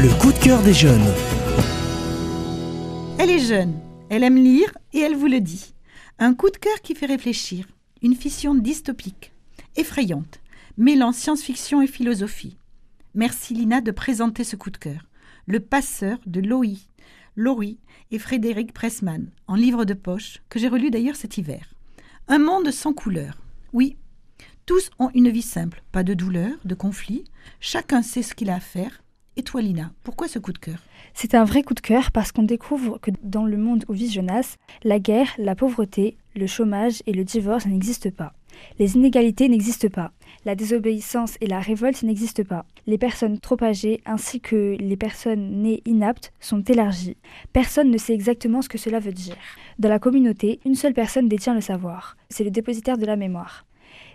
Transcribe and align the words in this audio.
Le 0.00 0.16
coup 0.20 0.32
de 0.32 0.38
cœur 0.38 0.62
des 0.62 0.74
jeunes. 0.74 1.12
Elle 3.18 3.30
est 3.30 3.44
jeune, 3.44 3.80
elle 4.10 4.22
aime 4.22 4.36
lire 4.36 4.72
et 4.92 5.00
elle 5.00 5.16
vous 5.16 5.26
le 5.26 5.40
dit. 5.40 5.74
Un 6.20 6.34
coup 6.34 6.50
de 6.50 6.56
cœur 6.56 6.80
qui 6.82 6.94
fait 6.94 7.06
réfléchir, 7.06 7.66
une 8.00 8.14
fiction 8.14 8.54
dystopique, 8.54 9.32
effrayante, 9.74 10.38
mêlant 10.76 11.10
science-fiction 11.10 11.82
et 11.82 11.88
philosophie. 11.88 12.56
Merci 13.16 13.54
Lina 13.54 13.80
de 13.80 13.90
présenter 13.90 14.44
ce 14.44 14.54
coup 14.54 14.70
de 14.70 14.76
cœur. 14.76 15.00
Le 15.46 15.58
passeur 15.58 16.18
de 16.26 16.38
Loï, 16.38 16.78
Laurie 17.34 17.80
et 18.12 18.20
Frédéric 18.20 18.72
Pressman, 18.72 19.32
en 19.48 19.56
livre 19.56 19.84
de 19.84 19.94
poche, 19.94 20.42
que 20.48 20.60
j'ai 20.60 20.68
relu 20.68 20.92
d'ailleurs 20.92 21.16
cet 21.16 21.38
hiver. 21.38 21.74
Un 22.28 22.38
monde 22.38 22.70
sans 22.70 22.92
couleur. 22.92 23.36
Oui, 23.72 23.96
tous 24.64 24.90
ont 25.00 25.10
une 25.12 25.30
vie 25.30 25.42
simple, 25.42 25.82
pas 25.90 26.04
de 26.04 26.14
douleur, 26.14 26.56
de 26.64 26.76
conflit, 26.76 27.24
chacun 27.58 28.02
sait 28.02 28.22
ce 28.22 28.36
qu'il 28.36 28.50
a 28.50 28.54
à 28.54 28.60
faire. 28.60 29.02
Et 29.38 29.44
toi 29.44 29.62
Lina, 29.62 29.92
pourquoi 30.02 30.26
ce 30.26 30.40
coup 30.40 30.52
de 30.52 30.58
cœur? 30.58 30.82
C'est 31.14 31.36
un 31.36 31.44
vrai 31.44 31.62
coup 31.62 31.74
de 31.74 31.80
cœur 31.80 32.10
parce 32.10 32.32
qu'on 32.32 32.42
découvre 32.42 32.98
que 32.98 33.12
dans 33.22 33.44
le 33.44 33.56
monde 33.56 33.84
où 33.86 33.92
vit 33.92 34.10
Jonas, 34.10 34.56
la 34.82 34.98
guerre, 34.98 35.28
la 35.38 35.54
pauvreté, 35.54 36.16
le 36.34 36.48
chômage 36.48 37.04
et 37.06 37.12
le 37.12 37.22
divorce 37.22 37.64
n'existent 37.64 38.10
pas. 38.10 38.32
Les 38.80 38.96
inégalités 38.96 39.48
n'existent 39.48 39.90
pas. 39.90 40.10
La 40.44 40.56
désobéissance 40.56 41.36
et 41.40 41.46
la 41.46 41.60
révolte 41.60 42.02
n'existent 42.02 42.42
pas. 42.42 42.64
Les 42.88 42.98
personnes 42.98 43.38
trop 43.38 43.62
âgées 43.62 44.00
ainsi 44.06 44.40
que 44.40 44.76
les 44.80 44.96
personnes 44.96 45.62
nées 45.62 45.82
inaptes 45.86 46.32
sont 46.40 46.62
élargies. 46.62 47.16
Personne 47.52 47.92
ne 47.92 47.98
sait 47.98 48.14
exactement 48.14 48.60
ce 48.60 48.68
que 48.68 48.78
cela 48.78 48.98
veut 48.98 49.12
dire. 49.12 49.36
Dans 49.78 49.88
la 49.88 50.00
communauté, 50.00 50.58
une 50.64 50.74
seule 50.74 50.94
personne 50.94 51.28
détient 51.28 51.54
le 51.54 51.60
savoir. 51.60 52.16
C'est 52.28 52.42
le 52.42 52.50
dépositaire 52.50 52.98
de 52.98 53.06
la 53.06 53.14
mémoire. 53.14 53.67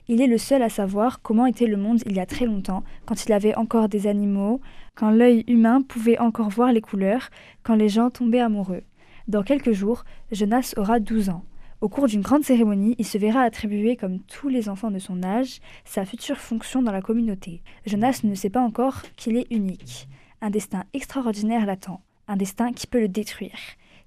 Il 0.09 0.21
est 0.21 0.27
le 0.27 0.37
seul 0.37 0.61
à 0.61 0.67
savoir 0.69 1.21
comment 1.21 1.45
était 1.45 1.65
le 1.65 1.77
monde 1.77 2.01
il 2.05 2.13
y 2.13 2.19
a 2.19 2.25
très 2.25 2.45
longtemps, 2.45 2.83
quand 3.05 3.25
il 3.25 3.31
avait 3.31 3.55
encore 3.55 3.87
des 3.87 4.05
animaux, 4.05 4.59
quand 4.95 5.11
l'œil 5.11 5.45
humain 5.47 5.81
pouvait 5.81 6.19
encore 6.19 6.49
voir 6.49 6.73
les 6.73 6.81
couleurs, 6.81 7.29
quand 7.63 7.75
les 7.75 7.87
gens 7.87 8.09
tombaient 8.09 8.41
amoureux. 8.41 8.83
Dans 9.29 9.43
quelques 9.43 9.71
jours, 9.71 10.03
Jonas 10.33 10.73
aura 10.75 10.99
12 10.99 11.29
ans. 11.29 11.45
Au 11.79 11.87
cours 11.87 12.07
d'une 12.07 12.21
grande 12.21 12.43
cérémonie, 12.43 12.95
il 12.97 13.05
se 13.05 13.17
verra 13.17 13.43
attribuer, 13.43 13.95
comme 13.95 14.19
tous 14.19 14.49
les 14.49 14.67
enfants 14.67 14.91
de 14.91 14.99
son 14.99 15.23
âge, 15.23 15.59
sa 15.85 16.03
future 16.03 16.37
fonction 16.37 16.81
dans 16.81 16.91
la 16.91 17.01
communauté. 17.01 17.61
Jonas 17.85 18.21
ne 18.23 18.35
sait 18.35 18.49
pas 18.49 18.61
encore 18.61 19.01
qu'il 19.15 19.37
est 19.37 19.47
unique. 19.51 20.09
Un 20.41 20.49
destin 20.49 20.83
extraordinaire 20.93 21.65
l'attend, 21.65 22.01
un 22.27 22.35
destin 22.35 22.73
qui 22.73 22.87
peut 22.87 22.99
le 22.99 23.07
détruire. 23.07 23.57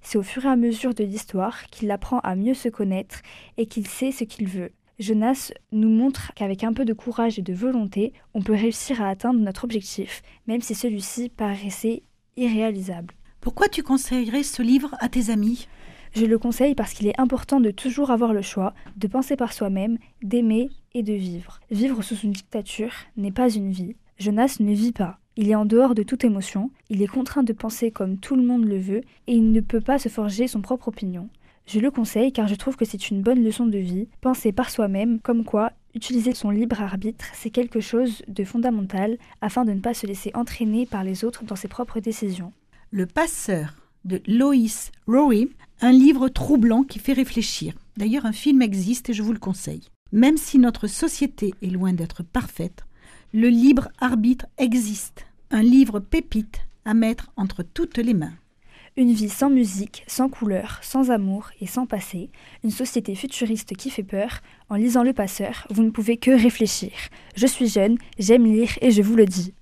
C'est 0.02 0.18
au 0.18 0.22
fur 0.22 0.44
et 0.44 0.48
à 0.48 0.56
mesure 0.56 0.92
de 0.92 1.04
l'histoire 1.04 1.64
qu'il 1.68 1.90
apprend 1.90 2.18
à 2.20 2.36
mieux 2.36 2.54
se 2.54 2.68
connaître 2.68 3.22
et 3.56 3.64
qu'il 3.64 3.86
sait 3.86 4.12
ce 4.12 4.24
qu'il 4.24 4.46
veut. 4.46 4.72
Jonas 4.98 5.52
nous 5.72 5.90
montre 5.90 6.32
qu'avec 6.34 6.64
un 6.64 6.72
peu 6.72 6.84
de 6.84 6.94
courage 6.94 7.38
et 7.38 7.42
de 7.42 7.52
volonté, 7.52 8.12
on 8.32 8.42
peut 8.42 8.54
réussir 8.54 9.02
à 9.02 9.08
atteindre 9.08 9.40
notre 9.40 9.64
objectif, 9.64 10.22
même 10.46 10.62
si 10.62 10.74
celui-ci 10.74 11.28
paraissait 11.28 12.02
irréalisable. 12.36 13.14
Pourquoi 13.40 13.68
tu 13.68 13.82
conseillerais 13.82 14.42
ce 14.42 14.62
livre 14.62 14.94
à 15.00 15.08
tes 15.08 15.30
amis? 15.30 15.68
Je 16.14 16.24
le 16.24 16.38
conseille 16.38 16.74
parce 16.74 16.94
qu'il 16.94 17.06
est 17.06 17.20
important 17.20 17.60
de 17.60 17.70
toujours 17.70 18.10
avoir 18.10 18.32
le 18.32 18.40
choix, 18.40 18.72
de 18.96 19.06
penser 19.06 19.36
par 19.36 19.52
soi-même, 19.52 19.98
d'aimer 20.22 20.70
et 20.94 21.02
de 21.02 21.12
vivre. 21.12 21.60
Vivre 21.70 22.02
sous 22.02 22.16
une 22.16 22.32
dictature 22.32 22.92
n'est 23.18 23.32
pas 23.32 23.50
une 23.50 23.70
vie. 23.70 23.96
Jonas 24.18 24.56
ne 24.60 24.72
vit 24.72 24.92
pas. 24.92 25.18
Il 25.36 25.50
est 25.50 25.54
en 25.54 25.66
dehors 25.66 25.94
de 25.94 26.02
toute 26.02 26.24
émotion, 26.24 26.70
il 26.88 27.02
est 27.02 27.06
contraint 27.06 27.42
de 27.42 27.52
penser 27.52 27.90
comme 27.90 28.16
tout 28.16 28.34
le 28.34 28.42
monde 28.42 28.64
le 28.64 28.78
veut, 28.78 29.02
et 29.26 29.34
il 29.34 29.52
ne 29.52 29.60
peut 29.60 29.82
pas 29.82 29.98
se 29.98 30.08
forger 30.08 30.48
son 30.48 30.62
propre 30.62 30.88
opinion. 30.88 31.28
Je 31.66 31.80
le 31.80 31.90
conseille 31.90 32.32
car 32.32 32.46
je 32.46 32.54
trouve 32.54 32.76
que 32.76 32.84
c'est 32.84 33.10
une 33.10 33.22
bonne 33.22 33.42
leçon 33.42 33.66
de 33.66 33.78
vie, 33.78 34.08
penser 34.20 34.52
par 34.52 34.70
soi-même, 34.70 35.18
comme 35.20 35.44
quoi 35.44 35.72
utiliser 35.96 36.34
son 36.34 36.50
libre 36.50 36.80
arbitre, 36.80 37.24
c'est 37.32 37.50
quelque 37.50 37.80
chose 37.80 38.22
de 38.28 38.44
fondamental 38.44 39.18
afin 39.40 39.64
de 39.64 39.72
ne 39.72 39.80
pas 39.80 39.94
se 39.94 40.06
laisser 40.06 40.30
entraîner 40.34 40.86
par 40.86 41.02
les 41.02 41.24
autres 41.24 41.44
dans 41.44 41.56
ses 41.56 41.68
propres 41.68 42.00
décisions. 42.00 42.52
Le 42.90 43.06
passeur 43.06 43.74
de 44.04 44.22
Lois 44.28 44.54
Rowe, 45.08 45.48
un 45.80 45.92
livre 45.92 46.28
troublant 46.28 46.84
qui 46.84 47.00
fait 47.00 47.14
réfléchir. 47.14 47.74
D'ailleurs, 47.96 48.26
un 48.26 48.32
film 48.32 48.62
existe 48.62 49.10
et 49.10 49.14
je 49.14 49.22
vous 49.22 49.32
le 49.32 49.38
conseille. 49.38 49.88
Même 50.12 50.36
si 50.36 50.58
notre 50.58 50.86
société 50.86 51.52
est 51.62 51.70
loin 51.70 51.92
d'être 51.92 52.22
parfaite, 52.22 52.84
le 53.32 53.48
libre 53.48 53.88
arbitre 53.98 54.46
existe. 54.58 55.26
Un 55.50 55.62
livre 55.62 55.98
pépite 55.98 56.60
à 56.84 56.94
mettre 56.94 57.32
entre 57.36 57.62
toutes 57.64 57.98
les 57.98 58.14
mains. 58.14 58.34
Une 58.98 59.12
vie 59.12 59.28
sans 59.28 59.50
musique, 59.50 60.04
sans 60.06 60.30
couleur, 60.30 60.78
sans 60.80 61.10
amour 61.10 61.50
et 61.60 61.66
sans 61.66 61.84
passé, 61.84 62.30
une 62.64 62.70
société 62.70 63.14
futuriste 63.14 63.76
qui 63.76 63.90
fait 63.90 64.02
peur, 64.02 64.40
en 64.70 64.76
lisant 64.76 65.02
Le 65.02 65.12
Passeur, 65.12 65.66
vous 65.68 65.82
ne 65.82 65.90
pouvez 65.90 66.16
que 66.16 66.30
réfléchir. 66.30 66.92
Je 67.34 67.46
suis 67.46 67.68
jeune, 67.68 67.98
j'aime 68.18 68.46
lire 68.46 68.70
et 68.80 68.90
je 68.90 69.02
vous 69.02 69.14
le 69.14 69.26
dis. 69.26 69.52